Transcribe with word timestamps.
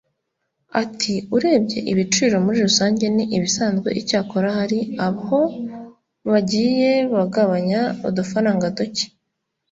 Ati 0.81 1.13
“Urebye 1.35 1.79
ibiciro 1.91 2.35
muri 2.45 2.57
rusange 2.67 3.05
ni 3.15 3.25
ibisanzwe 3.37 3.89
icyakora 4.01 4.47
hari 4.57 4.79
aho 5.07 5.39
bagiye 6.29 6.91
bagabanya 7.13 7.81
udufaranga 8.07 8.65
duke 8.77 9.05